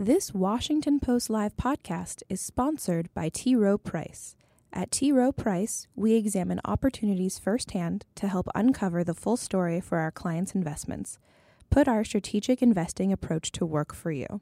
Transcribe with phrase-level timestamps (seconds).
[0.00, 3.56] This Washington Post Live podcast is sponsored by T.
[3.56, 4.36] Rowe Price.
[4.72, 5.10] At T.
[5.10, 10.54] Rowe Price, we examine opportunities firsthand to help uncover the full story for our clients'
[10.54, 11.18] investments.
[11.68, 14.40] Put our strategic investing approach to work for you.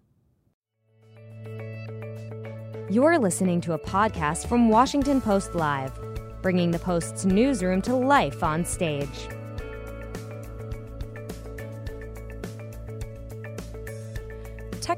[2.91, 5.99] You're listening to a podcast from Washington Post Live,
[6.43, 9.31] bringing the Post's newsroom to life on stage.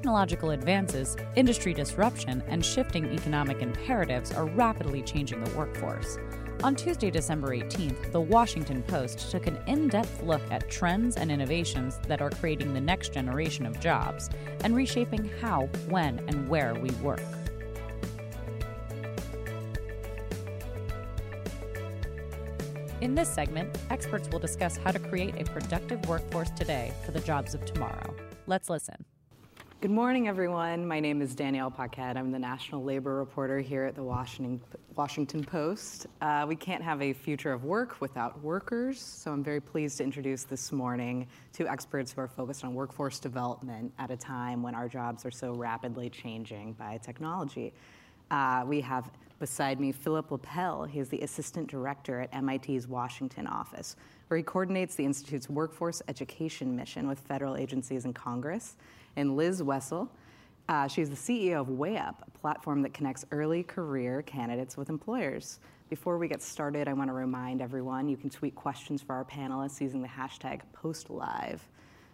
[0.09, 6.17] Technological advances, industry disruption, and shifting economic imperatives are rapidly changing the workforce.
[6.65, 11.31] On Tuesday, December 18th, the Washington Post took an in depth look at trends and
[11.31, 14.31] innovations that are creating the next generation of jobs
[14.65, 17.21] and reshaping how, when, and where we work.
[23.03, 27.21] In this segment, experts will discuss how to create a productive workforce today for the
[27.21, 28.15] jobs of tomorrow.
[28.47, 29.05] Let's listen.
[29.81, 30.89] Good morning, everyone.
[30.89, 32.17] My name is Danielle Paquette.
[32.17, 36.09] I'm the national labor reporter here at the Washington, Post.
[36.21, 40.03] Uh, we can't have a future of work without workers, so I'm very pleased to
[40.03, 44.75] introduce this morning two experts who are focused on workforce development at a time when
[44.75, 47.73] our jobs are so rapidly changing by technology.
[48.33, 50.91] Uh, we have beside me Philip Lippel.
[50.91, 53.95] He is the assistant director at MIT's Washington office,
[54.27, 58.75] where he coordinates the Institute's workforce education mission with federal agencies and Congress
[59.19, 60.09] and Liz Wessel.
[60.69, 65.61] Uh, she's the CEO of WayUp, a platform that connects early career candidates with employers.
[65.89, 69.25] Before we get started, I want to remind everyone you can tweet questions for our
[69.25, 71.59] panelists using the hashtag PostLive.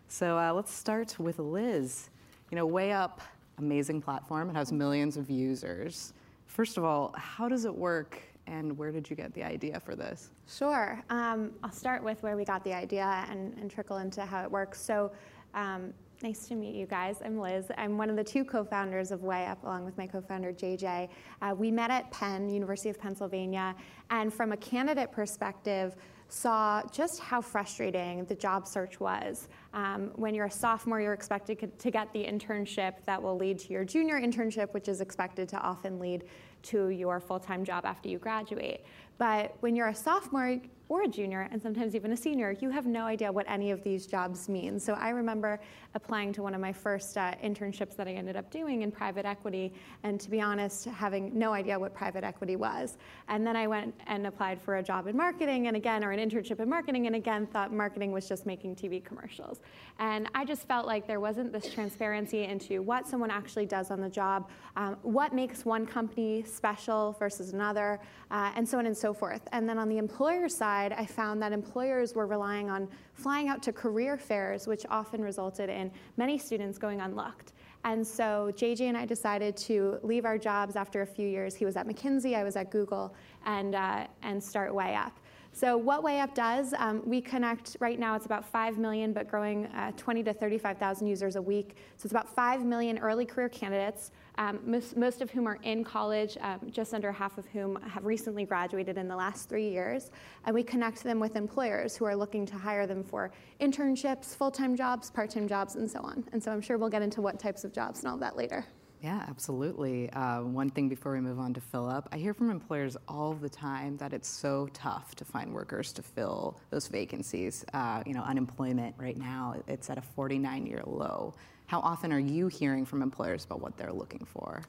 [0.09, 2.09] So uh, let's start with Liz.
[2.51, 3.19] You know, WayUp,
[3.59, 4.49] amazing platform.
[4.49, 6.15] It has millions of users.
[6.47, 9.97] First of all, how does it work and where did you get the idea for
[9.97, 10.31] this?
[10.47, 11.03] Sure.
[11.11, 14.51] Um, I'll start with where we got the idea and, and trickle into how it
[14.51, 14.81] works.
[14.81, 15.11] So,
[15.55, 17.17] um, Nice to meet you guys.
[17.25, 17.67] I'm Liz.
[17.77, 21.09] I'm one of the two co-founders of WayUp, along with my co-founder JJ.
[21.43, 23.75] Uh, we met at Penn, University of Pennsylvania,
[24.11, 25.97] and from a candidate perspective,
[26.29, 29.49] saw just how frustrating the job search was.
[29.75, 33.73] Um, when you're a sophomore, you're expected to get the internship that will lead to
[33.73, 36.25] your junior internship, which is expected to often lead
[36.63, 38.85] to your full-time job after you graduate.
[39.19, 42.85] But when you're a sophomore, or a junior, and sometimes even a senior, you have
[42.85, 44.79] no idea what any of these jobs mean.
[44.79, 45.59] So I remember
[45.95, 49.25] applying to one of my first uh, internships that I ended up doing in private
[49.25, 49.73] equity,
[50.03, 52.99] and to be honest, having no idea what private equity was.
[53.29, 56.21] And then I went and applied for a job in marketing, and again, or an
[56.21, 59.61] internship in marketing, and again, thought marketing was just making TV commercials.
[59.99, 64.01] And I just felt like there wasn't this transparency into what someone actually does on
[64.03, 68.97] the job, um, what makes one company special versus another, uh, and so on and
[68.97, 69.49] so forth.
[69.53, 73.49] And then on the employer side, side, I found that employers were relying on flying
[73.49, 77.53] out to career fairs, which often resulted in many students going unlocked.
[77.85, 81.55] And so JJ and I decided to leave our jobs after a few years.
[81.55, 83.15] He was at McKinsey, I was at Google,
[83.45, 85.13] and, uh, and start WayUp.
[85.57, 89.67] So what WayUp does, um, we connect, right now it's about 5 million, but growing
[89.67, 91.77] uh, 20 to 35,000 users a week.
[91.97, 95.85] So it's about 5 million early career candidates, um, most, most, of whom are in
[95.85, 100.11] college, um, just under half of whom have recently graduated in the last three years.
[100.45, 104.75] And we connect them with employers who are looking to hire them for internships, full-time
[104.75, 106.25] jobs, part-time jobs, and so on.
[106.33, 108.67] And so I'm sure we'll get into what types of jobs and all that later.
[109.05, 110.09] Yeah, absolutely.
[110.09, 113.51] Uh, one thing before we move on to Philip, I hear from employers all the
[113.51, 117.67] time that it's so tough to find workers to fill those vacancies.
[117.75, 121.35] Uh, you know, unemployment right now it's at a 49-year low.
[121.67, 124.63] How often are you hearing from employers about what they're looking for?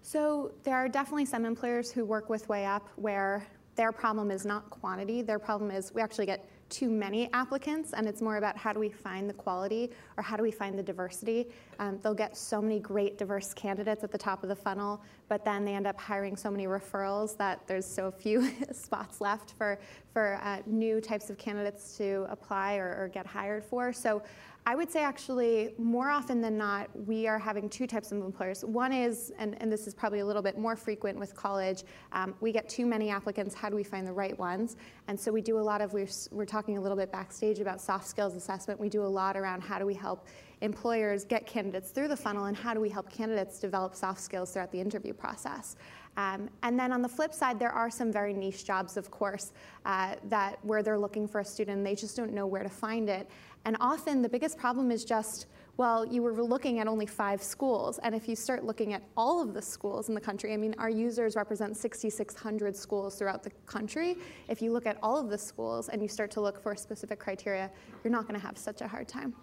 [0.00, 4.70] So there are definitely some employers who work with WayUp where their problem is not
[4.70, 5.20] quantity.
[5.20, 8.80] Their problem is we actually get too many applicants, and it's more about how do
[8.80, 11.46] we find the quality or how do we find the diversity.
[11.78, 15.46] Um, they'll get so many great diverse candidates at the top of the funnel, but
[15.46, 19.78] then they end up hiring so many referrals that there's so few spots left for,
[20.12, 23.94] for uh, new types of candidates to apply or, or get hired for.
[23.94, 24.22] So
[24.66, 28.62] I would say actually more often than not, we are having two types of employers.
[28.62, 32.34] One is, and, and this is probably a little bit more frequent with college, um,
[32.42, 34.76] we get too many applicants, how do we find the right ones?
[35.08, 37.80] And so we do a lot of, we're, we're talking a little bit backstage about
[37.80, 38.78] soft skills assessment.
[38.78, 40.26] We do a lot around how do we help
[40.62, 44.52] employers get candidates through the funnel and how do we help candidates develop soft skills
[44.52, 45.76] throughout the interview process.
[46.16, 49.52] Um, and then on the flip side, there are some very niche jobs, of course,
[49.86, 53.08] uh, that where they're looking for a student they just don't know where to find
[53.08, 53.28] it.
[53.64, 55.46] And often the biggest problem is just,
[55.78, 57.98] well, you were looking at only five schools.
[58.02, 60.74] And if you start looking at all of the schools in the country, I mean,
[60.78, 64.16] our users represent 6,600 schools throughout the country.
[64.48, 67.18] If you look at all of the schools and you start to look for specific
[67.18, 67.70] criteria,
[68.04, 69.34] you're not going to have such a hard time.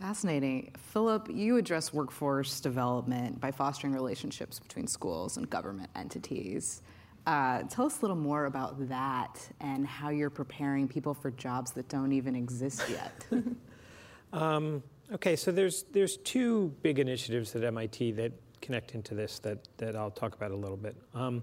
[0.00, 0.72] Fascinating.
[0.92, 6.82] Philip, you address workforce development by fostering relationships between schools and government entities.
[7.26, 11.70] Uh, tell us a little more about that and how you're preparing people for jobs
[11.72, 13.26] that don't even exist yet.
[14.32, 14.82] um,
[15.12, 19.96] okay, so there's there's two big initiatives at MIT that connect into this that that
[19.96, 20.96] I'll talk about a little bit.
[21.14, 21.42] Um,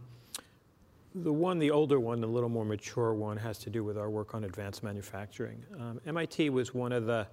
[1.16, 4.10] the one, the older one, the little more mature one, has to do with our
[4.10, 5.62] work on advanced manufacturing.
[5.80, 7.28] Um, MIT was one of the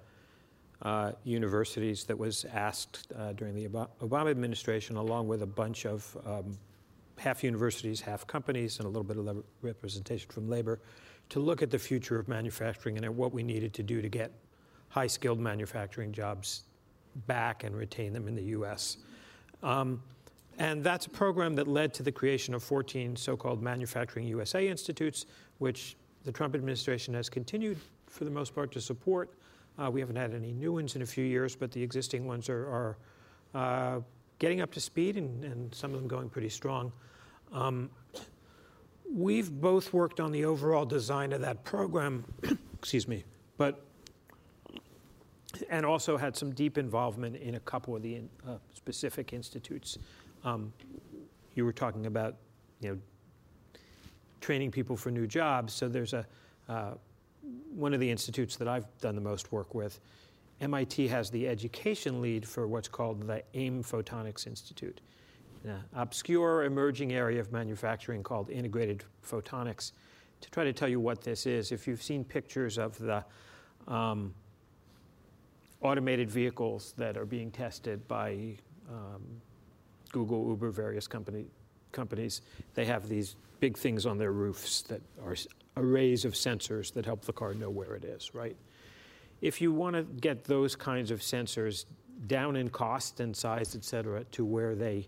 [0.81, 3.67] uh, universities that was asked uh, during the
[4.01, 6.57] Obama administration, along with a bunch of um,
[7.17, 10.79] half universities, half companies, and a little bit of representation from labor,
[11.29, 14.09] to look at the future of manufacturing and at what we needed to do to
[14.09, 14.31] get
[14.87, 16.63] high skilled manufacturing jobs
[17.27, 18.97] back and retain them in the US.
[19.61, 20.01] Um,
[20.57, 24.67] and that's a program that led to the creation of 14 so called Manufacturing USA
[24.67, 25.25] Institutes,
[25.59, 25.95] which
[26.25, 27.77] the Trump administration has continued,
[28.07, 29.33] for the most part, to support.
[29.79, 32.49] Uh, we haven't had any new ones in a few years, but the existing ones
[32.49, 32.97] are, are
[33.55, 34.01] uh,
[34.37, 36.91] getting up to speed and, and, some of them going pretty strong.
[37.53, 37.89] Um,
[39.11, 42.25] we've both worked on the overall design of that program,
[42.77, 43.23] excuse me,
[43.57, 43.85] but
[45.69, 49.97] and also had some deep involvement in a couple of the in, uh, specific institutes
[50.43, 50.71] um,
[51.55, 52.35] you were talking about,
[52.81, 52.97] you know,
[54.41, 55.73] training people for new jobs.
[55.73, 56.25] So there's a
[56.67, 56.93] uh,
[57.41, 59.99] one of the institutes that I've done the most work with.
[60.61, 64.99] MIT has the education lead for what's called the AIM Photonics Institute,
[65.63, 69.93] an obscure emerging area of manufacturing called integrated photonics.
[70.41, 73.23] To try to tell you what this is, if you've seen pictures of the
[73.87, 74.33] um,
[75.81, 78.57] automated vehicles that are being tested by
[78.89, 79.21] um,
[80.11, 81.45] Google, Uber, various company,
[81.91, 82.41] companies,
[82.75, 85.35] they have these big things on their roofs that are
[85.77, 88.55] arrays of sensors that help the car know where it is, right?
[89.41, 91.85] If you want to get those kinds of sensors
[92.27, 95.07] down in cost and size, et cetera, to where they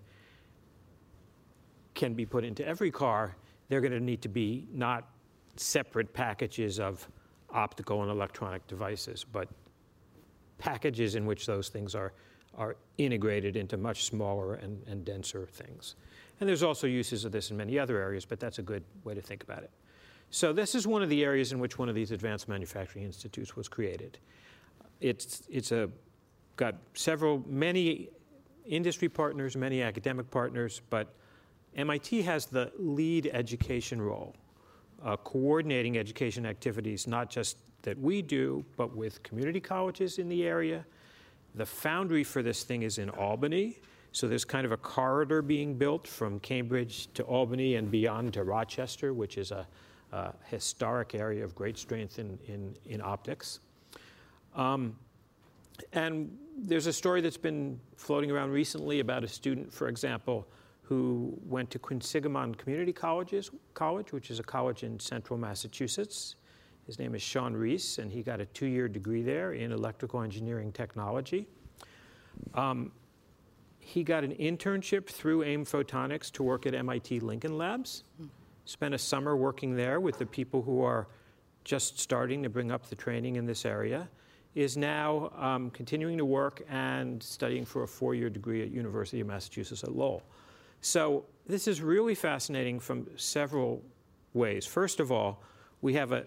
[1.94, 3.36] can be put into every car,
[3.68, 5.10] they're going to need to be not
[5.58, 7.08] separate packages of
[7.50, 9.50] optical and electronic devices, but
[10.58, 12.14] packages in which those things are
[12.56, 15.96] are integrated into much smaller and, and denser things.
[16.42, 19.14] And there's also uses of this in many other areas, but that's a good way
[19.14, 19.70] to think about it.
[20.32, 23.56] So this is one of the areas in which one of these advanced manufacturing institutes
[23.56, 24.18] was created.
[25.02, 25.90] It's, it's a,
[26.56, 28.10] got several, many
[28.66, 31.14] industry partners, many academic partners, but
[31.76, 34.36] MIT has the lead education role,
[35.06, 40.44] uh, coordinating education activities, not just that we do, but with community colleges in the
[40.44, 40.86] area,
[41.54, 43.80] the foundry for this thing is in Albany.
[44.12, 48.44] So there's kind of a corridor being built from Cambridge to Albany and beyond to
[48.44, 49.66] Rochester, which is a,
[50.12, 53.62] a historic area of great strength in, in, in optics.
[54.56, 54.98] Um,
[55.94, 60.48] and there's a story that's been floating around recently about a student, for example,
[60.82, 66.36] who went to Quinsigamond Community Colleges, College, which is a college in central Massachusetts.
[66.86, 70.22] His name is Sean Reese, and he got a two year degree there in electrical
[70.22, 71.48] engineering technology.
[72.54, 72.92] Um,
[73.82, 78.04] he got an internship through AIM Photonics to work at MIT Lincoln Labs.
[78.66, 81.08] Spent a summer working there with the people who are
[81.64, 84.08] just starting to bring up the training in this area.
[84.54, 89.22] Is now um, continuing to work and studying for a four year degree at University
[89.22, 90.24] of Massachusetts at Lowell.
[90.82, 93.82] So this is really fascinating from several
[94.34, 94.66] ways.
[94.66, 95.42] First of all,
[95.82, 96.26] we have a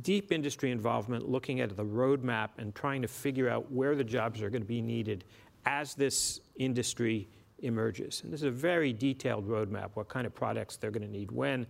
[0.00, 4.40] deep industry involvement looking at the roadmap and trying to figure out where the jobs
[4.40, 5.24] are going to be needed
[5.66, 7.28] as this industry
[7.60, 8.22] emerges.
[8.22, 11.30] And this is a very detailed roadmap what kind of products they're going to need
[11.30, 11.66] when,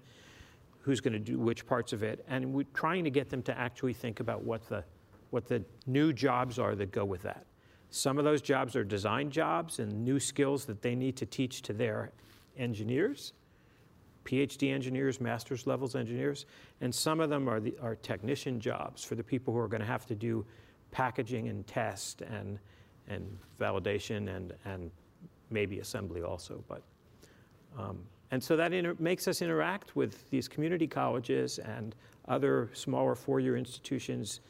[0.81, 2.25] who's going to do which parts of it.
[2.29, 4.85] And we're trying to get them to actually think about what the,
[5.31, 7.47] what the new jobs are that go with that.
[7.91, 11.61] Some of those jobs are design jobs and new skills that they need to teach
[11.63, 12.11] to their
[12.57, 13.35] engineers.
[14.25, 16.47] PhD engineers, master's levels engineers,
[16.81, 19.81] and some of them are, the, are technician jobs for the people who are going
[19.81, 20.47] to have to do
[20.91, 22.59] packaging and test and,
[23.13, 24.91] and validation and, and
[25.51, 26.65] maybe assembly also.
[26.69, 26.83] But,
[27.79, 27.99] um,
[28.31, 31.95] and so that makes us interact with these community colleges and
[32.29, 34.41] other smaller four-year institutions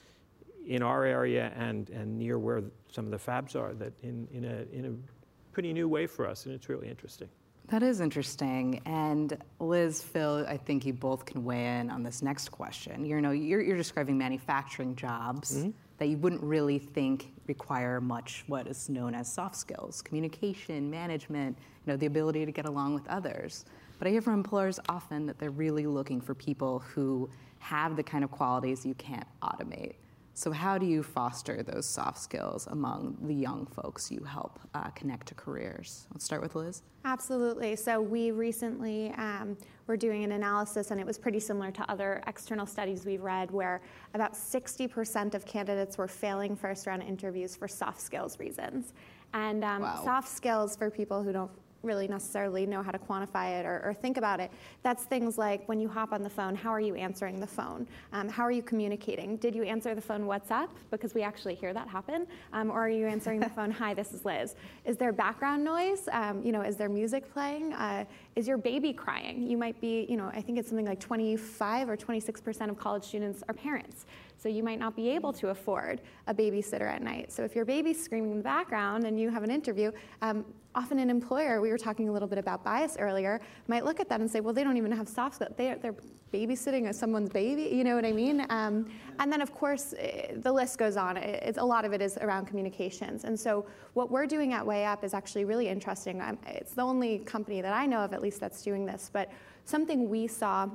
[0.67, 4.45] in our area and, and near where some of the fabs are that in, in,
[4.45, 7.29] a, in a pretty new way for us, and it's really interesting.
[7.69, 8.81] That is interesting.
[8.85, 13.05] And Liz, Phil, I think you both can weigh in on this next question.
[13.05, 15.71] You know, you're, you're describing manufacturing jobs mm-hmm.
[16.03, 21.57] That you wouldn't really think require much what is known as soft skills, communication, management,
[21.57, 23.67] you know, the ability to get along with others.
[24.01, 27.31] But I hear from employers often that they're really looking for people who
[27.61, 29.95] have the kind of qualities you can't automate.
[30.35, 34.89] So, how do you foster those soft skills among the young folks you help uh,
[34.91, 36.07] connect to careers?
[36.13, 36.83] Let's start with Liz.
[37.05, 37.77] Absolutely.
[37.77, 42.23] So, we recently um, were doing an analysis, and it was pretty similar to other
[42.27, 43.83] external studies we've read, where
[44.15, 48.95] about 60% of candidates were failing first round interviews for soft skills reasons.
[49.35, 50.01] And um, wow.
[50.03, 51.51] soft skills, for people who don't
[51.83, 54.51] really necessarily know how to quantify it or, or, think about it.
[54.83, 57.87] That's things like when you hop on the phone, how are you answering the phone?
[58.13, 59.37] Um, how are you communicating?
[59.37, 60.71] Did you answer the phone, what's up?
[60.91, 62.27] Because we actually hear that happen.
[62.53, 64.55] Um, or are you answering the phone, hi, this is Liz?
[64.85, 66.09] Is there background noise?
[66.13, 67.73] Um, you know, is there music playing?
[67.75, 69.49] Uh, is your baby crying?
[69.49, 73.05] You might be, you know, I think it's something like 25 or 26% of college
[73.05, 74.07] students are parents.
[74.39, 77.31] So you might not be able to afford a babysitter at night.
[77.31, 80.99] So if your baby's screaming in the background and you have an interview, um, often
[80.99, 84.21] an employer, we were talking a little bit about bias earlier, might look at that
[84.21, 85.53] and say, well, they don't even have soft skills.
[85.57, 85.95] They, are
[86.33, 88.47] babysitting someone's baby, you know what I mean?
[88.49, 91.17] Um, and then, of course, eh, the list goes on.
[91.17, 93.25] It's, a lot of it is around communications.
[93.25, 96.23] And so what we're doing at WayUp is actually really interesting.
[96.47, 99.11] It's the only company that I know of, at least, that's doing this.
[99.13, 99.31] But
[99.65, 100.69] something we saw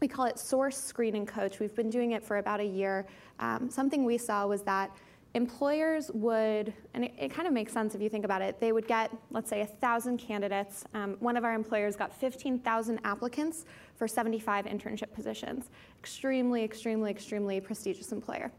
[0.00, 1.58] we call it Source Screening Coach.
[1.58, 3.04] We've been doing it for about a year.
[3.40, 4.96] Um, something we saw was that
[5.34, 8.72] employers would, and it, it, kind of makes sense if you think about it, they
[8.72, 10.84] would get, let's say, 1,000 candidates.
[10.94, 13.66] Um, one of our employers got 15,000 applicants
[13.96, 15.70] for 75 internship positions.
[15.98, 18.50] Extremely, extremely, extremely prestigious employer.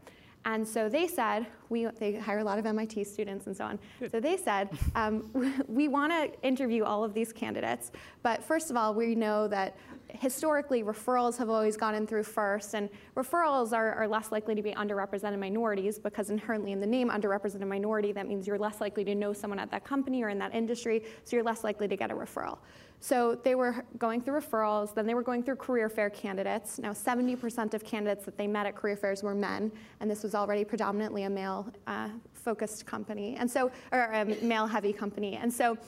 [0.44, 3.78] And so they said, we, they hire a lot of MIT students and so on.
[3.98, 4.12] Good.
[4.12, 8.76] So they said, um, we want to interview all of these candidates, but first of
[8.76, 9.76] all, we know that
[10.18, 14.62] historically referrals have always gone in through first, and referrals are, are less likely to
[14.62, 19.04] be underrepresented minorities because inherently in the name underrepresented minority, that means you're less likely
[19.04, 21.96] to know someone at that company or in that industry, so you're less likely to
[21.96, 22.58] get a referral.
[23.00, 26.78] So they were going through referrals, then they were going through career fair candidates.
[26.78, 30.34] Now, 70% of candidates that they met at career fairs were men, and this was
[30.34, 35.36] already predominantly a male uh, focused company, and so, or a male heavy company.
[35.36, 35.78] And so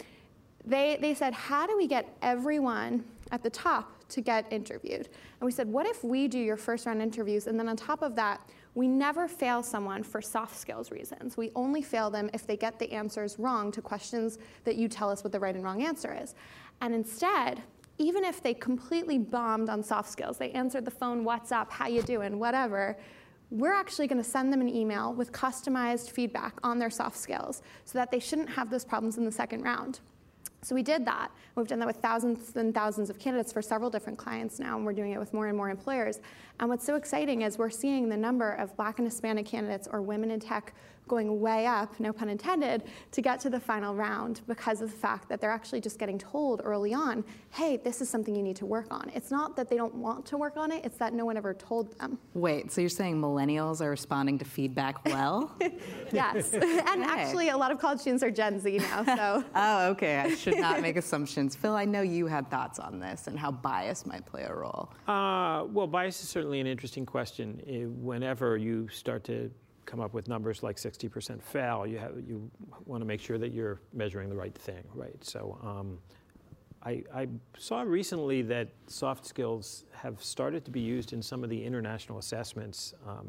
[0.65, 5.09] they, they said, How do we get everyone at the top to get interviewed?
[5.41, 8.03] And we said, What if we do your first round interviews, and then on top
[8.03, 8.41] of that,
[8.75, 11.37] we never fail someone for soft skills reasons.
[11.37, 15.11] We only fail them if they get the answers wrong to questions that you tell
[15.11, 16.35] us what the right and wrong answer is.
[16.81, 17.63] And instead,
[17.99, 21.87] even if they completely bombed on soft skills, they answered the phone, what's up, how
[21.87, 22.97] you doing, whatever,
[23.51, 27.63] we're actually going to send them an email with customized feedback on their soft skills
[27.85, 30.01] so that they shouldn't have those problems in the second round.
[30.65, 31.33] So we did that.
[31.57, 34.87] We've done that with thousands and thousands of candidates for several different clients now, and
[34.87, 36.21] we're doing it with more and more employers.
[36.61, 40.03] And what's so exciting is we're seeing the number of Black and Hispanic candidates or
[40.03, 40.73] women in tech
[41.09, 44.97] going way up, no pun intended, to get to the final round because of the
[44.97, 48.57] fact that they're actually just getting told early on, hey, this is something you need
[48.57, 49.11] to work on.
[49.15, 51.55] It's not that they don't want to work on it, it's that no one ever
[51.55, 52.19] told them.
[52.35, 55.55] Wait, so you're saying millennials are responding to feedback well?
[56.13, 56.53] yes.
[56.53, 57.03] and okay.
[57.03, 59.45] actually, a lot of college students are Gen Z now, so.
[59.55, 60.19] oh, okay.
[60.19, 61.57] I should not make assumptions.
[61.57, 64.91] Phil, I know you had thoughts on this and how bias might play a role.
[65.07, 67.61] Uh, well, bias is certainly an interesting question.
[68.01, 69.51] Whenever you start to
[69.87, 72.51] come up with numbers like 60% fail, you, have, you
[72.87, 75.23] want to make sure that you're measuring the right thing, right?
[75.25, 75.99] So um,
[76.85, 81.51] I, I, saw recently that soft skills have started to be used in some of
[81.51, 83.29] the international assessments um,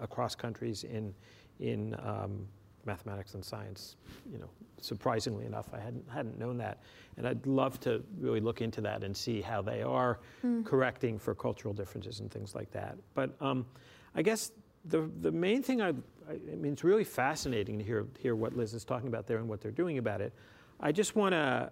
[0.00, 1.14] across countries in,
[1.60, 2.46] in um,
[2.86, 3.96] mathematics and science.
[4.30, 4.50] You know,
[4.80, 6.80] surprisingly enough, I hadn't, hadn't known that.
[7.16, 10.64] And I'd love to really look into that and see how they are mm.
[10.64, 12.96] correcting for cultural differences and things like that.
[13.14, 13.66] But um,
[14.14, 14.52] I guess
[14.88, 15.88] the, the main thing I,
[16.28, 19.48] I mean, it's really fascinating to hear, hear what Liz is talking about there and
[19.48, 20.32] what they're doing about it.
[20.80, 21.70] I just want to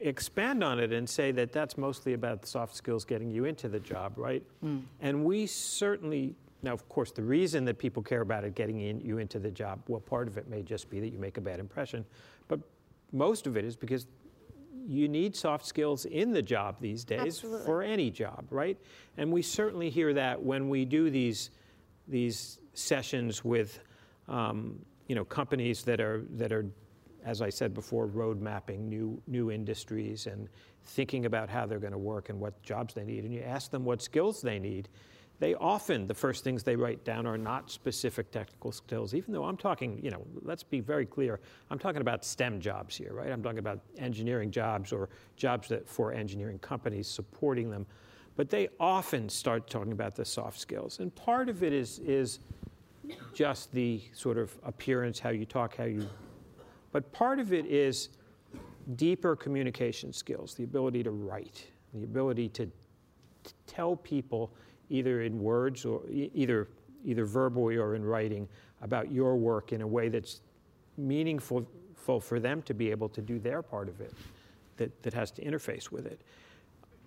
[0.00, 3.80] expand on it and say that that's mostly about soft skills getting you into the
[3.80, 4.42] job, right?
[4.64, 4.82] Mm.
[5.00, 9.00] And we certainly, now, of course, the reason that people care about it getting in,
[9.00, 11.40] you into the job, well, part of it may just be that you make a
[11.40, 12.04] bad impression,
[12.48, 12.60] but
[13.12, 14.06] most of it is because
[14.86, 17.64] you need soft skills in the job these days Absolutely.
[17.64, 18.76] for any job, right?
[19.16, 21.50] And we certainly hear that when we do these
[22.08, 23.80] these sessions with
[24.28, 26.66] um, you know companies that are that are
[27.24, 30.48] as I said before road mapping new new industries and
[30.84, 33.24] thinking about how they're going to work and what jobs they need.
[33.24, 34.88] And you ask them what skills they need
[35.40, 39.44] they often the first things they write down are not specific technical skills even though
[39.44, 43.30] i'm talking you know let's be very clear i'm talking about stem jobs here right?
[43.30, 47.86] I'm talking about engineering jobs or jobs that for engineering companies supporting them
[48.36, 50.98] but they often start talking about the soft skills.
[50.98, 52.40] And part of it is, is
[53.32, 56.08] just the sort of appearance, how you talk, how you.
[56.92, 58.08] But part of it is
[58.96, 64.52] deeper communication skills, the ability to write, the ability to, to tell people
[64.90, 66.68] either in words or either
[67.04, 68.48] either verbally or in writing,
[68.82, 70.40] about your work in a way that's
[70.96, 71.66] meaningful
[72.20, 74.12] for them to be able to do their part of it
[74.76, 76.20] that, that has to interface with it.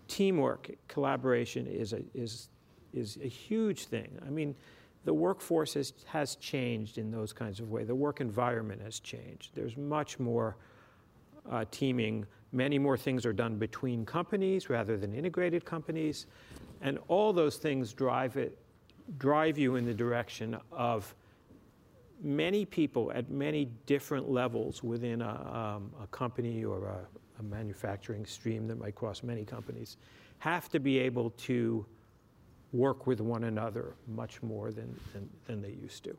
[0.07, 2.49] Teamwork, collaboration is a, is,
[2.93, 4.09] is a huge thing.
[4.25, 4.55] I mean,
[5.05, 7.87] the workforce has, has changed in those kinds of ways.
[7.87, 9.51] The work environment has changed.
[9.55, 10.57] There's much more
[11.49, 12.25] uh, teaming.
[12.51, 16.25] Many more things are done between companies rather than integrated companies.
[16.81, 18.57] And all those things drive it,
[19.17, 21.15] drive you in the direction of
[22.21, 28.25] many people at many different levels within a, um, a company or a, a, manufacturing
[28.25, 29.97] stream that might cross many companies
[30.39, 31.85] have to be able to
[32.73, 36.15] work with one another much more than, than, than they used to.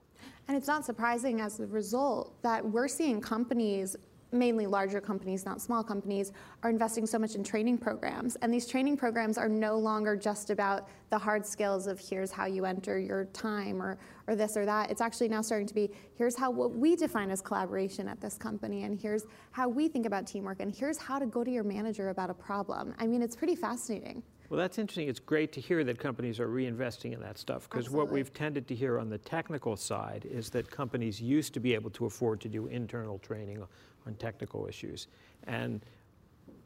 [0.46, 3.96] And it's not surprising as a result that we're seeing companies
[4.32, 6.32] mainly larger companies, not small companies,
[6.62, 8.36] are investing so much in training programs.
[8.36, 12.46] And these training programs are no longer just about the hard skills of here's how
[12.46, 14.90] you enter your time or, or this or that.
[14.90, 18.36] It's actually now starting to be here's how what we define as collaboration at this
[18.36, 21.64] company, and here's how we think about teamwork, and here's how to go to your
[21.64, 22.94] manager about a problem.
[22.98, 24.22] I mean, it's pretty fascinating.
[24.48, 25.08] Well, that's interesting.
[25.08, 28.66] It's great to hear that companies are reinvesting in that stuff because what we've tended
[28.68, 32.40] to hear on the technical side is that companies used to be able to afford
[32.40, 33.62] to do internal training
[34.08, 35.06] on technical issues.
[35.44, 35.84] And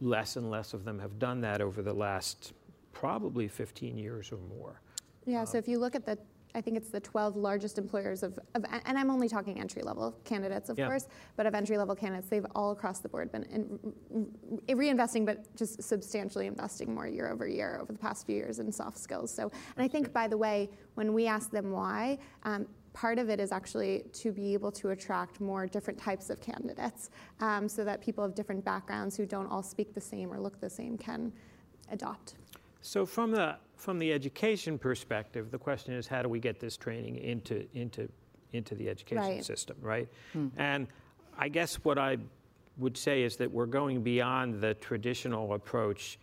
[0.01, 2.55] less and less of them have done that over the last
[2.93, 4.81] probably 15 years or more.
[5.27, 6.19] Yeah, so if you look at the
[6.55, 10.15] I think it's the 12 largest employers of, of and I'm only talking entry level
[10.25, 10.87] candidates, of yeah.
[10.87, 13.79] course, but of entry level candidates, they've all across the board been in,
[14.69, 18.59] in reinvesting, but just substantially investing more year over year over the past few years
[18.59, 19.33] in soft skills.
[19.33, 23.29] So, and I think, by the way, when we ask them why, um, part of
[23.29, 27.85] it is actually to be able to attract more different types of candidates um, so
[27.85, 30.99] that people of different backgrounds who don't all speak the same or look the same
[30.99, 31.33] can
[31.91, 32.35] adopt.
[32.81, 36.77] So from the from the education perspective, the question is how do we get this
[36.77, 38.09] training into into
[38.53, 39.45] into the education right.
[39.45, 40.09] system, right?
[40.33, 40.49] Hmm.
[40.57, 40.87] And
[41.39, 42.19] I guess what I
[42.79, 46.19] would say is that we're going beyond the traditional approach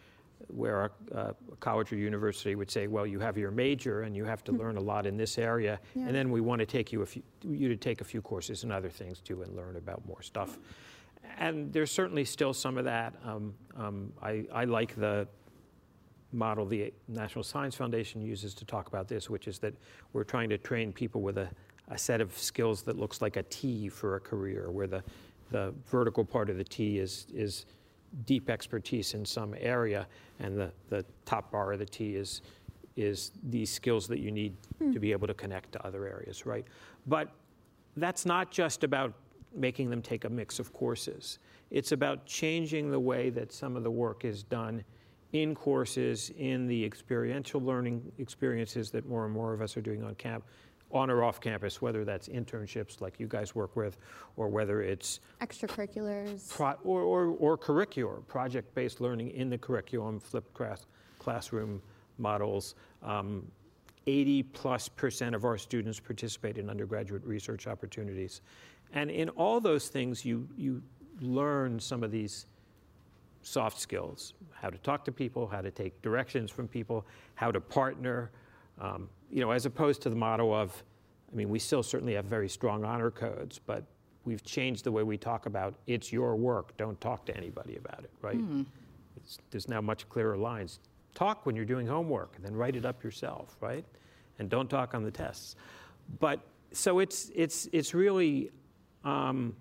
[0.48, 4.26] where a, a, college or university would say, well, you have your major and you
[4.26, 4.60] have to hmm.
[4.60, 6.06] learn a lot in this area, yeah.
[6.06, 8.64] and then we want to take you, a few, you to take a few courses
[8.64, 10.58] and other things too and learn about more stuff.
[11.38, 13.14] And there's certainly still some of that.
[13.24, 15.28] Um, um, I, I like the
[16.32, 19.74] model the National Science Foundation uses to talk about this, which is that
[20.14, 21.50] we're trying to train people with a,
[21.90, 25.04] a set of skills that looks like a T for a career, where the,
[25.52, 27.66] the vertical part of the T is, is
[28.26, 30.08] deep expertise in some area,
[30.40, 32.42] and the, the top bar of the T is,
[32.96, 34.94] is these skills that you need mm.
[34.94, 36.66] to be able to connect to other areas, right?
[37.08, 37.30] But
[37.98, 39.14] that's not just about
[39.54, 41.40] making them take a mix of courses.
[41.72, 44.84] It's about changing the way that some of the work is done
[45.34, 50.04] in courses, in the experiential learning experiences that more and more of us are doing
[50.04, 50.44] on camp,
[50.92, 53.98] on or off campus, whether that's internships like you guys work with,
[54.38, 60.20] or whether it's extracurriculars, pro, or, or, or curricular, project based learning in the curriculum,
[60.20, 60.86] flipped class,
[61.20, 61.82] classroom
[62.18, 62.76] models.
[63.04, 63.46] Um,
[64.08, 68.42] 80 plus percent of our students participate in undergraduate research opportunities.
[68.94, 70.82] And in all those things, you, you
[71.22, 72.48] learn some of these
[73.44, 77.62] soft skills how to talk to people, how to take directions from people, how to
[77.62, 78.30] partner,
[78.80, 80.84] um, you know, as opposed to the model of,
[81.32, 83.84] I mean, we still certainly have very strong honor codes, but
[84.26, 88.04] we've changed the way we talk about it's your work, don't talk to anybody about
[88.04, 88.38] it, right?
[88.38, 88.66] Mm.
[89.52, 90.80] there's now much clearer lines.
[91.16, 93.86] Talk when you're doing homework, and then write it up yourself, right?
[94.38, 95.56] And don't talk on the tests.
[96.20, 96.40] But
[96.72, 98.52] so it's it's it's really
[99.04, 99.56] um,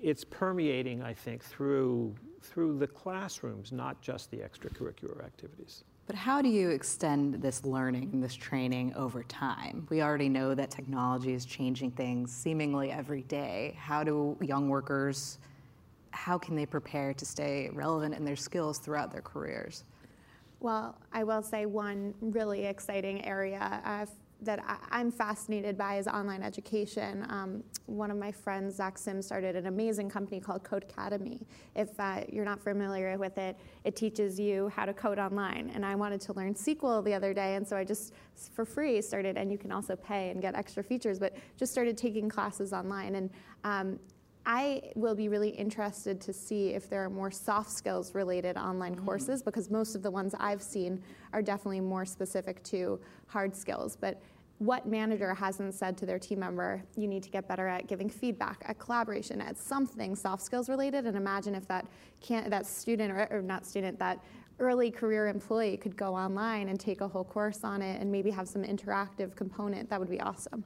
[0.00, 5.84] it's permeating, I think, through through the classrooms, not just the extracurricular activities.
[6.08, 9.86] But how do you extend this learning and this training over time?
[9.90, 13.76] We already know that technology is changing things seemingly every day.
[13.78, 15.38] How do young workers,
[16.12, 19.84] how can they prepare to stay relevant in their skills throughout their careers?
[20.60, 24.06] Well, I will say one really exciting area uh,
[24.42, 27.26] that I, am fascinated by is online education.
[27.28, 31.44] Um, one of my friends, Zach Sims, started an amazing company called Codecademy.
[31.74, 35.70] If uh, you're not familiar with it, it teaches you how to code online.
[35.74, 38.14] And I wanted to learn SQL the other day, and so I just,
[38.52, 41.98] for free, started, and you can also pay and get extra features, but just started
[41.98, 43.16] taking classes online.
[43.16, 43.30] And
[43.64, 43.98] um,
[44.50, 48.96] I will be really interested to see if there are more soft skills related online
[48.96, 49.04] mm-hmm.
[49.04, 51.02] courses because most of the ones I've seen
[51.34, 53.94] are definitely more specific to hard skills.
[53.94, 54.22] But
[54.56, 58.08] what manager hasn't said to their team member, you need to get better at giving
[58.08, 61.04] feedback, at collaboration, at something soft skills related?
[61.04, 61.86] And imagine if that
[62.22, 64.18] can that student or, or not student, that
[64.60, 68.30] early career employee could go online and take a whole course on it and maybe
[68.30, 70.64] have some interactive component, that would be awesome.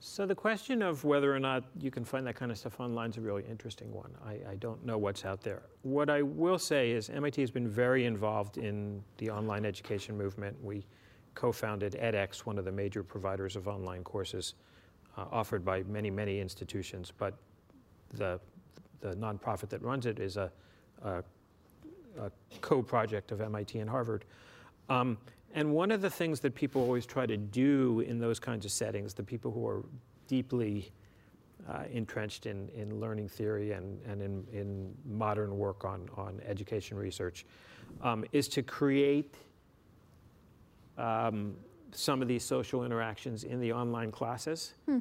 [0.00, 3.10] So the question of whether or not you can find that kind of stuff online
[3.10, 4.10] is a really interesting one.
[4.24, 5.62] I, I, don't know what's out there.
[5.82, 10.56] What I will say is MIT has been very involved in the online education movement.
[10.62, 10.86] We
[11.34, 14.54] co-founded edX, one of the major providers of online courses
[15.16, 17.34] uh, offered by many, many institutions, but
[18.14, 18.38] the,
[19.00, 20.50] the nonprofit that runs it is a,
[21.02, 21.24] a,
[22.20, 22.30] a
[22.60, 24.24] co-project of MIT and Harvard.
[24.88, 25.18] Um,
[25.54, 28.72] and one of the things that people always try to do in those kinds of
[28.72, 29.84] settings, the people who are
[30.26, 30.92] deeply
[31.68, 36.96] uh, entrenched in, in learning theory and, and in, in modern work on, on education
[36.96, 37.46] research,
[38.02, 39.34] um, is to create
[40.96, 41.56] um,
[41.92, 44.74] some of these social interactions in the online classes.
[44.86, 44.98] Hmm.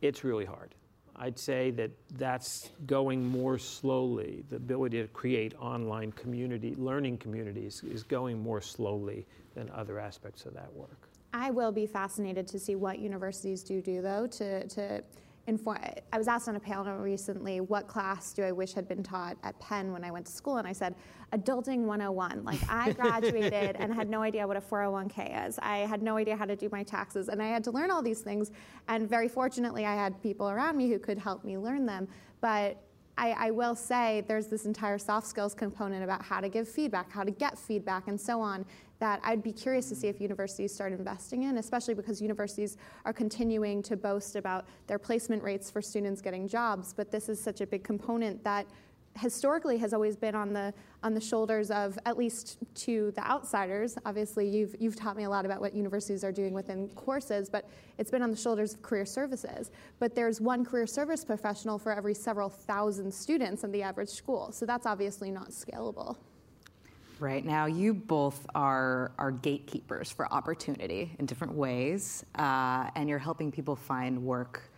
[0.00, 0.74] It's really hard.
[1.16, 4.44] I'd say that that's going more slowly.
[4.48, 10.46] The ability to create online community, learning communities is going more slowly than other aspects
[10.46, 11.08] of that work.
[11.34, 15.02] I will be fascinated to see what universities do do though to, to
[15.46, 15.78] inform.
[16.12, 19.36] I was asked on a panel recently, what class do I wish had been taught
[19.42, 20.58] at Penn when I went to school?
[20.58, 20.94] And I said,
[21.32, 22.44] Adulting 101.
[22.44, 25.58] Like I graduated and had no idea what a 401k is.
[25.60, 27.28] I had no idea how to do my taxes.
[27.28, 28.50] And I had to learn all these things.
[28.88, 32.06] And very fortunately, I had people around me who could help me learn them.
[32.40, 32.82] But
[33.18, 37.10] I, I, will say there's this entire soft skills component about how to give feedback,
[37.12, 38.64] how to get feedback, and so on
[39.02, 43.12] that I'd be curious to see if universities start investing in, especially because universities are
[43.12, 46.92] continuing to boast about their placement rates for students getting jobs.
[46.92, 48.64] But this is such a big component that
[49.18, 50.72] historically has always been on the
[51.02, 53.96] on the shoulders of at least to the outsiders.
[54.04, 57.68] Obviously, you've you've taught me a lot about what universities are doing within courses, but
[57.98, 59.70] it's been on the shoulders of career services.
[59.98, 64.52] But there's one career service professional for every several thousand students in the average school,
[64.52, 66.16] so that's obviously not scalable.
[67.18, 73.18] Right now, you both are are gatekeepers for opportunity in different ways, uh, and you're
[73.18, 74.71] helping people find work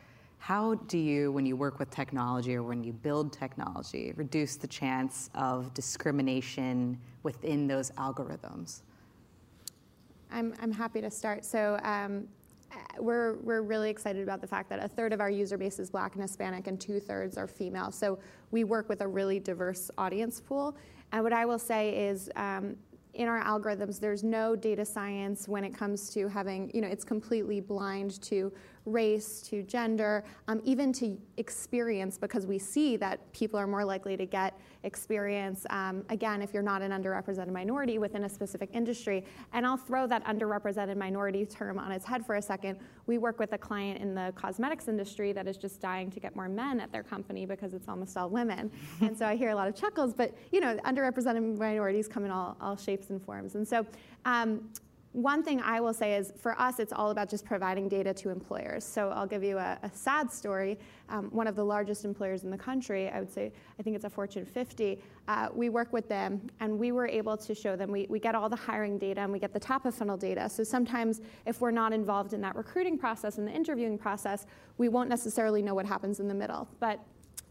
[0.45, 4.67] how do you, when you work with technology or when you build technology, reduce the
[4.67, 8.83] chance of discrimination within those algorithms?
[10.31, 11.47] I'm, I'm happy to start.
[11.47, 12.29] So, um,
[12.99, 15.89] we're, we're really excited about the fact that a third of our user base is
[15.89, 17.91] black and Hispanic and two thirds are female.
[17.91, 18.19] So
[18.51, 20.77] we work with a really diverse audience pool.
[21.13, 22.77] And what I will say is um,
[23.15, 27.05] in our algorithms, there's no data science when it comes to having, you know, it's
[27.05, 28.53] completely blind to
[28.87, 34.17] race, to gender, um, even to experience, because we see that people are more likely
[34.17, 39.25] to get experience, um, again, if you're not an underrepresented minority within a specific industry.
[39.53, 42.79] And I'll throw that underrepresented minority term on its head for a second.
[43.07, 46.37] We work with a client in the cosmetics industry that is just dying to get
[46.37, 48.71] more men at their company because it's almost all women.
[49.01, 52.31] and so I hear a lot of chuckles, but you know, underrepresented minorities come in
[52.31, 53.55] all, all shapes and forms.
[53.55, 53.87] And so
[54.27, 54.69] um,
[55.15, 58.31] one thing I will say is for us, it's all about just providing data to
[58.31, 58.83] employers.
[58.83, 60.77] So I'll give you a, a sad story.
[61.09, 64.05] Um, one of the largest employers in the country, I would say, I think it's
[64.05, 67.93] a Fortune 50, uh, we work with them and we were able to show them,
[67.93, 70.49] we, we get all the hiring data and we get the top of funnel data.
[70.49, 74.47] So sometimes if we're not involved in that recruiting process and the interviewing process,
[74.79, 76.67] we won't necessarily know what happens in the middle.
[76.81, 76.99] But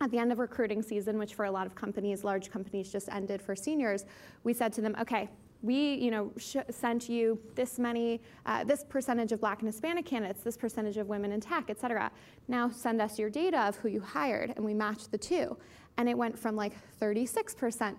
[0.02, 3.08] at the end of recruiting season, which for a lot of companies, large companies just
[3.10, 4.04] ended for seniors,
[4.44, 5.30] we said to them, okay,
[5.64, 6.32] we you know
[6.70, 11.08] sent you this many uh, this percentage of black and hispanic candidates this percentage of
[11.08, 12.12] women in tech et cetera.
[12.48, 15.58] Now send us your data of who you hired and we matched the two.
[15.98, 17.96] And it went from like 36%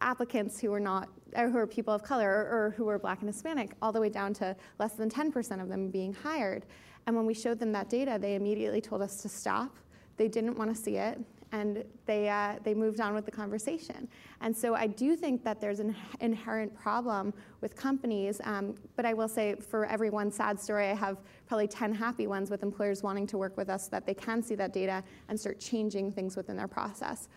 [0.00, 3.20] applicants who were not or who are people of color or, or who were black
[3.20, 6.66] and hispanic all the way down to less than 10% of them being hired.
[7.06, 9.76] And when we showed them that data they immediately told us to stop.
[10.16, 11.20] They didn't want to see it
[11.56, 14.08] and they, uh, they moved on with the conversation.
[14.40, 19.14] And so I do think that there's an inherent problem with companies, um, but I
[19.14, 21.16] will say for every one sad story, I have
[21.46, 24.42] probably 10 happy ones with employers wanting to work with us so that they can
[24.42, 27.28] see that data and start changing things within their process.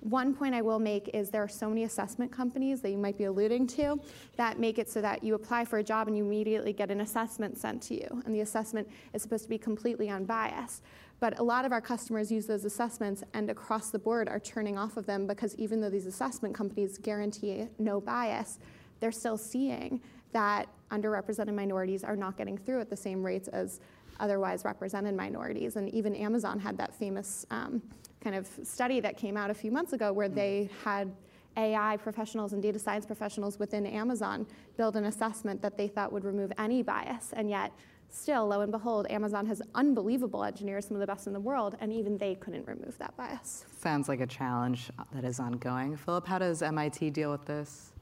[0.00, 3.18] One point I will make is there are so many assessment companies that you might
[3.18, 4.00] be alluding to
[4.36, 7.00] that make it so that you apply for a job and you immediately get an
[7.00, 8.22] assessment sent to you.
[8.24, 10.82] And the assessment is supposed to be completely unbiased.
[11.20, 14.78] But a lot of our customers use those assessments and across the board are turning
[14.78, 18.58] off of them because even though these assessment companies guarantee no bias,
[19.00, 20.00] they're still seeing
[20.32, 23.80] that underrepresented minorities are not getting through at the same rates as
[24.20, 25.76] otherwise represented minorities.
[25.76, 27.82] And even Amazon had that famous um,
[28.20, 31.12] kind of study that came out a few months ago where they had
[31.56, 36.24] AI professionals and data science professionals within Amazon build an assessment that they thought would
[36.24, 37.72] remove any bias, and yet
[38.08, 41.76] still, lo and behold, Amazon has unbelievable engineers, some of the best in the world,
[41.80, 43.64] and even they couldn't remove that bias.
[43.78, 45.96] Sounds like a challenge that is ongoing.
[45.96, 47.92] Philip, how does MIT deal with this?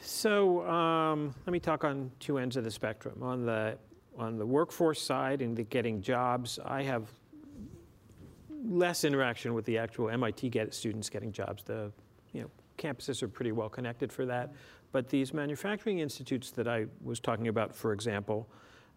[0.00, 3.22] So um, let me talk on two ends of the spectrum.
[3.22, 3.76] On the
[4.16, 7.10] on the workforce side and the getting jobs, I have
[8.64, 11.64] less interaction with the actual MIT get students getting jobs.
[11.64, 11.90] The
[12.32, 14.52] you know campuses are pretty well connected for that,
[14.92, 18.48] but these manufacturing institutes that I was talking about, for example,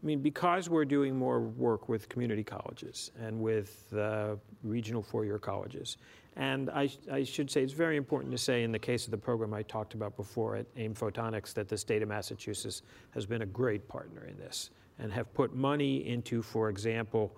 [0.01, 5.39] I mean, because we're doing more work with community colleges and with uh, regional four-year
[5.39, 5.97] colleges,
[6.35, 9.17] and I, I, should say it's very important to say in the case of the
[9.17, 13.41] program I talked about before at AIM Photonics that the state of Massachusetts has been
[13.41, 17.35] a great partner in this and have put money into, for example,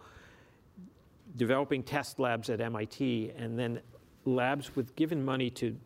[1.38, 3.80] developing test labs at MIT and then
[4.26, 5.78] labs with given money to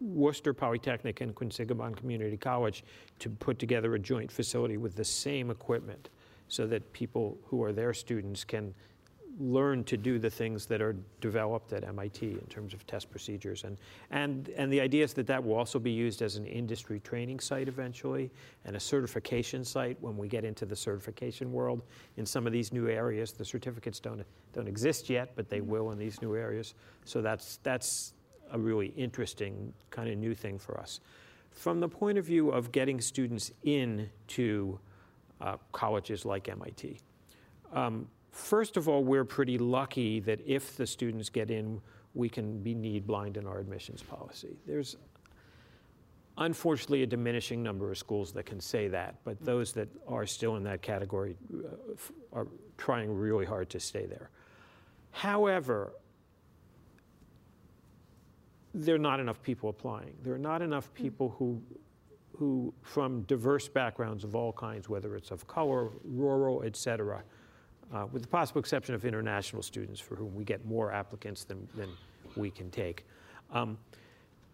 [0.00, 2.84] Worcester Polytechnic and Quinsigamond Community College
[3.18, 6.10] to put together a joint facility with the same equipment
[6.48, 8.74] so that people who are their students can
[9.38, 13.64] learn to do the things that are developed at MIT in terms of test procedures.
[13.64, 13.76] And,
[14.10, 17.40] and, and the idea is that that will also be used as an industry training
[17.40, 18.30] site eventually
[18.64, 21.82] and a certification site when we get into the certification world
[22.16, 23.32] in some of these new areas.
[23.32, 26.74] The certificates don't, don't exist yet, but they will in these new areas.
[27.04, 28.14] So that's, that's
[28.52, 31.00] a really interesting kind of new thing for us.
[31.50, 34.78] From the point of view of getting students into
[35.40, 37.00] uh, colleges like MIT,
[37.72, 41.80] um, first of all, we're pretty lucky that if the students get in,
[42.14, 44.56] we can be need blind in our admissions policy.
[44.66, 44.96] There's
[46.38, 50.56] unfortunately a diminishing number of schools that can say that, but those that are still
[50.56, 51.96] in that category uh,
[52.32, 54.30] are trying really hard to stay there.
[55.10, 55.92] However,
[58.76, 60.12] there are not enough people applying.
[60.22, 61.02] There are not enough hmm.
[61.02, 61.60] people who,
[62.36, 67.22] who from diverse backgrounds of all kinds, whether it's of color, rural, et cetera,
[67.94, 71.66] uh, with the possible exception of international students for whom we get more applicants than,
[71.74, 71.88] than
[72.36, 73.04] we can take.
[73.52, 73.78] Um,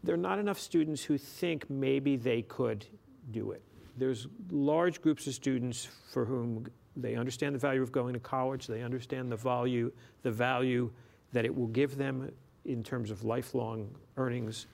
[0.04, 2.86] there are not enough students who think maybe they could
[3.30, 3.62] do it.
[3.96, 8.66] There's large groups of students for whom they understand the value of going to college,
[8.66, 9.90] they understand the value,
[10.22, 10.90] the value
[11.32, 12.30] that it will give them
[12.64, 14.66] in terms of lifelong earnings,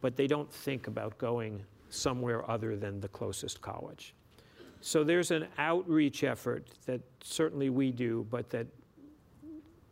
[0.00, 4.14] but they don't think about going somewhere other than the closest college.
[4.80, 8.66] So there's an outreach effort that certainly we do, but that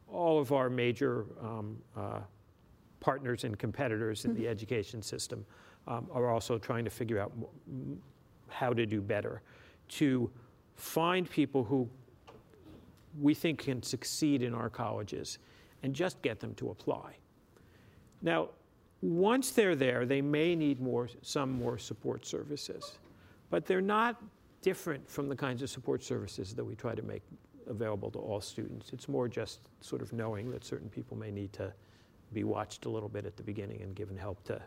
[0.08, 2.20] all of our major um, uh,
[3.00, 4.50] partners and competitors in the mm-hmm.
[4.50, 5.44] education system
[5.88, 7.32] um, are also trying to figure out
[8.48, 9.42] how to do better
[9.88, 10.30] to
[10.76, 11.88] find people who
[13.20, 15.38] we think can succeed in our colleges
[15.82, 17.16] and just get them to apply.
[18.22, 18.50] Now,
[19.04, 22.98] once they're there, they may need more, some more support services,
[23.50, 24.22] but they're not
[24.62, 27.22] different from the kinds of support services that we try to make
[27.66, 28.92] available to all students.
[28.94, 31.70] It's more just sort of knowing that certain people may need to
[32.32, 34.60] be watched a little bit at the beginning and given help to,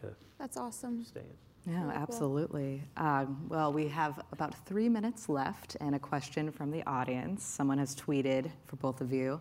[0.00, 1.02] to That's awesome.
[1.02, 1.72] stay in.
[1.72, 2.82] Yeah, absolutely.
[2.96, 7.42] Um, well, we have about three minutes left and a question from the audience.
[7.42, 9.40] Someone has tweeted for both of you.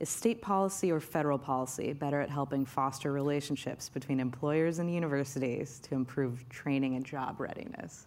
[0.00, 5.80] Is state policy or federal policy better at helping foster relationships between employers and universities
[5.80, 8.06] to improve training and job readiness?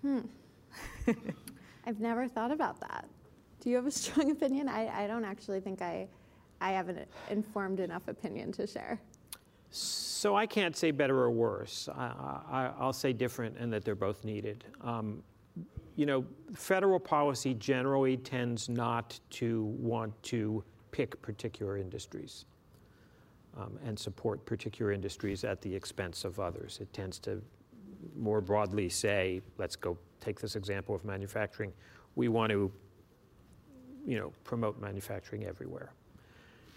[0.00, 0.20] Hmm.
[1.86, 3.06] I've never thought about that.
[3.60, 4.68] Do you have a strong opinion?
[4.68, 6.08] I, I don't actually think I,
[6.62, 8.98] I have an informed enough opinion to share.
[9.70, 11.88] So I can't say better or worse.
[11.94, 14.64] I, will say different and that they're both needed.
[14.80, 15.22] Um,
[16.00, 22.46] you know, federal policy generally tends not to want to pick particular industries
[23.58, 26.78] um, and support particular industries at the expense of others.
[26.80, 27.42] It tends to
[28.16, 31.70] more broadly say, let's go take this example of manufacturing.
[32.14, 32.72] We want to,
[34.06, 35.92] you know, promote manufacturing everywhere.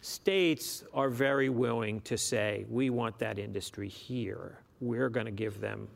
[0.02, 4.60] States are very willing to say, we want that industry here.
[4.82, 5.88] We're going to give them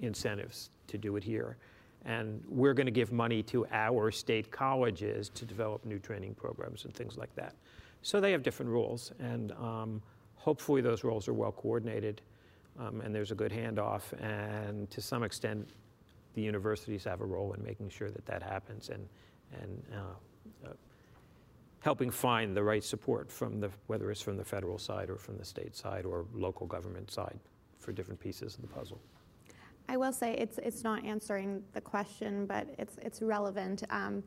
[0.00, 1.56] incentives to do it here.
[2.04, 6.84] And we're going to give money to our state colleges to develop new training programs
[6.84, 7.54] and things like that.
[8.02, 10.02] So they have different rules, and um,
[10.36, 12.22] hopefully those rules are well coordinated
[12.78, 14.12] um, and there's a good handoff.
[14.22, 15.68] And to some extent,
[16.34, 19.08] the universities have a role in making sure that that happens and,
[19.60, 20.72] and uh, uh,
[21.80, 25.36] helping find the right support from the, whether it's from the federal side or from
[25.36, 27.38] the state side or local government side
[27.78, 29.00] for different pieces of the puzzle.
[29.88, 33.84] I will say it's it's not answering the question, but it's it's relevant.
[33.90, 34.22] Um,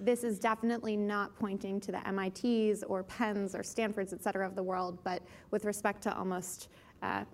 [0.00, 4.56] this is definitely not pointing to the MITs or Penns or Stanfords, et cetera, of
[4.56, 5.22] the world, but
[5.52, 6.68] with respect to almost
[7.02, 7.24] uh,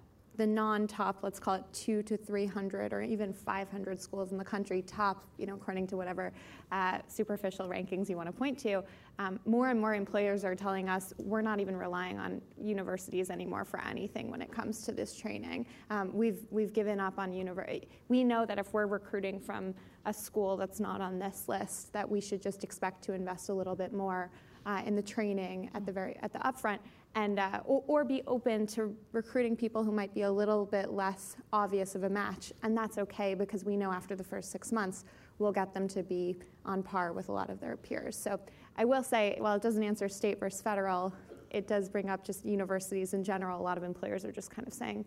[0.40, 4.80] the non-top, let's call it two to 300 or even 500 schools in the country,
[4.80, 6.32] top, you know, according to whatever
[6.72, 8.82] uh, superficial rankings you want to point to,
[9.18, 13.66] um, more and more employers are telling us we're not even relying on universities anymore
[13.66, 15.66] for anything when it comes to this training.
[15.90, 17.86] Um, we've, we've given up on university.
[18.08, 19.74] We know that if we're recruiting from
[20.06, 23.52] a school that's not on this list, that we should just expect to invest a
[23.52, 24.30] little bit more
[24.66, 26.78] uh, in the training at the very at the upfront
[27.14, 30.92] and uh, or, or, be open to recruiting people who might be a little bit
[30.92, 34.70] less obvious of a match and that's okay because we know after the first six
[34.70, 35.04] months
[35.38, 38.16] we'll get them to be on par with a lot of their peers.
[38.16, 38.38] So
[38.76, 41.12] i will say while it doesn't answer state versus federal
[41.50, 43.60] it does bring up just universities in general.
[43.60, 45.04] A lot of employers are just kind of saying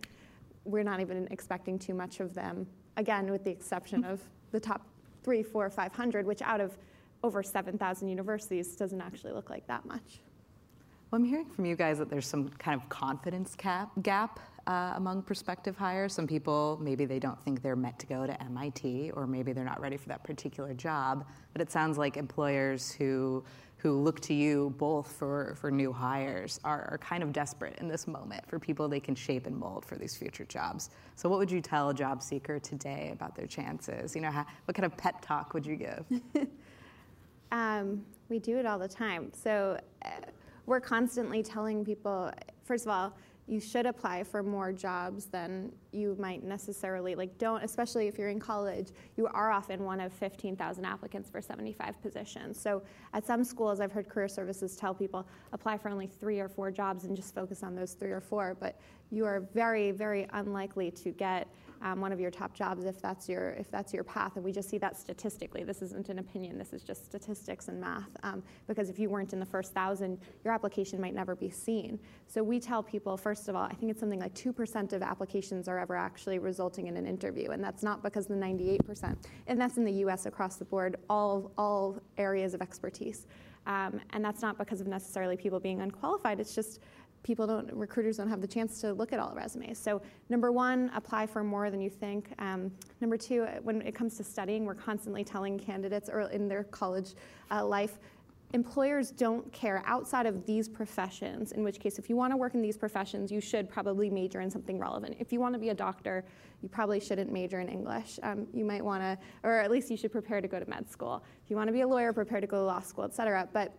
[0.66, 2.68] we're not even expecting too much of them.
[2.98, 4.86] Again with the exception of the top
[5.24, 6.78] three four five hundred which out of
[7.24, 10.20] over 7,000 universities doesn't actually look like that much.
[11.14, 14.94] Well, I'm hearing from you guys that there's some kind of confidence cap, gap uh,
[14.96, 16.12] among prospective hires.
[16.12, 19.64] Some people, maybe they don't think they're meant to go to MIT, or maybe they're
[19.64, 21.28] not ready for that particular job.
[21.52, 23.44] But it sounds like employers who
[23.78, 27.88] who look to you both for, for new hires are, are kind of desperate in
[27.88, 30.90] this moment for people they can shape and mold for these future jobs.
[31.16, 34.16] So, what would you tell a job seeker today about their chances?
[34.16, 36.06] You know, how, what kind of pep talk would you give?
[37.54, 39.32] Um, we do it all the time.
[39.32, 40.10] So uh,
[40.66, 42.32] we're constantly telling people,
[42.64, 43.16] first of all,
[43.48, 48.30] you should apply for more jobs than you might necessarily like don't especially if you're
[48.30, 52.82] in college you are often one of 15,000 applicants for 75 positions so
[53.14, 56.72] at some schools I've heard career services tell people apply for only 3 or 4
[56.72, 58.80] jobs and just focus on those 3 or 4 but
[59.12, 61.48] you are very very unlikely to get
[61.84, 64.36] um, one of your top jobs if that's your if that's your path.
[64.36, 65.64] And we just see that statistically.
[65.64, 66.58] This isn't an opinion.
[66.58, 68.10] This is just statistics and math.
[68.24, 72.00] Um, because if you weren't in the first thousand, your application might never be seen.
[72.28, 75.04] So we tell people first of all, I think it's something like two percent of
[75.04, 79.28] applications are actually resulting in an interview, and that's not because the 98 percent.
[79.48, 80.26] And that's in the U.S.
[80.26, 83.28] across the board, all all areas of expertise.
[83.66, 86.40] Um, and that's not because of necessarily people being unqualified.
[86.40, 86.82] It's just
[87.24, 89.80] people don't, recruiters don't have the chance to look at all resumes.
[89.80, 92.34] So number one, apply for more than you think.
[92.40, 96.66] Um, number two, when it comes to studying, we're constantly telling candidates or in their
[96.66, 97.14] college
[97.50, 98.00] uh, life,
[98.54, 102.54] employers don't care outside of these professions, in which case, if you want to work
[102.54, 105.16] in these professions, you should probably major in something relevant.
[105.20, 106.24] If you want to be a doctor,
[106.62, 108.20] you probably shouldn't major in English.
[108.22, 110.90] Um, you might want to, or at least you should prepare to go to med
[110.90, 111.24] school.
[111.44, 113.50] If you want to be a lawyer, prepare to go to law school, et cetera.
[113.52, 113.74] But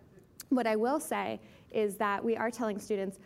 [0.49, 1.39] what I will say
[1.71, 3.17] is that we are telling students,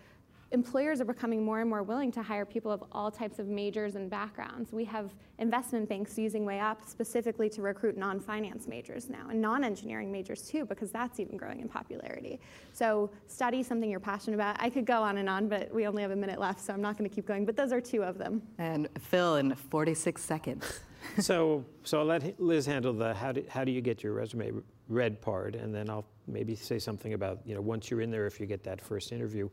[0.51, 3.95] employers are becoming more and more willing to hire people of all types of majors
[3.95, 4.71] and backgrounds.
[4.71, 9.63] We have investment banks using WayUp specifically to recruit non finance majors now and non
[9.63, 12.39] engineering majors too, because that's even growing in popularity.
[12.73, 14.57] So, study something you're passionate about.
[14.59, 16.81] I could go on and on, but we only have a minute left, so I'm
[16.81, 17.45] not going to keep going.
[17.45, 18.41] But those are two of them.
[18.57, 20.79] And Phil, in 46 seconds.
[21.19, 24.51] so, so I'll let Liz handle the how do, how do you get your resume
[24.87, 28.25] read part, and then I'll maybe say something about, you know, once you're in there,
[28.25, 29.47] if you get that first interview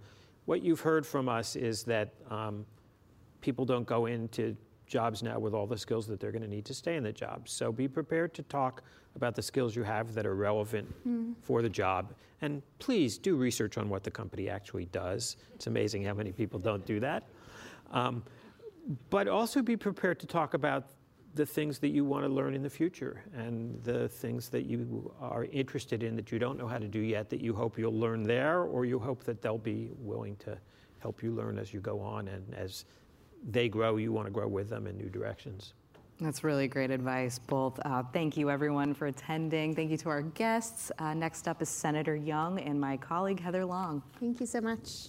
[0.46, 2.64] what you've heard from us is that um,
[3.40, 4.56] people don't go into
[4.86, 7.12] jobs now with all the skills that they're going to need to stay in the
[7.12, 7.48] job.
[7.48, 8.82] So be prepared to talk
[9.16, 11.34] about the skills you have that are relevant mm.
[11.42, 12.14] for the job.
[12.42, 15.36] And please do research on what the company actually does.
[15.54, 17.24] It's amazing how many people don't do that.
[17.90, 18.22] Um,
[19.10, 20.90] but also be prepared to talk about
[21.36, 25.12] the things that you want to learn in the future and the things that you
[25.20, 27.98] are interested in that you don't know how to do yet that you hope you'll
[27.98, 30.56] learn there or you hope that they'll be willing to
[30.98, 32.86] help you learn as you go on and as
[33.50, 35.74] they grow you want to grow with them in new directions
[36.18, 37.78] that's really great advice, both.
[37.84, 39.74] Uh, thank you, everyone, for attending.
[39.74, 40.90] Thank you to our guests.
[40.98, 44.02] Uh, next up is Senator Young and my colleague, Heather Long.
[44.18, 45.08] Thank you so much.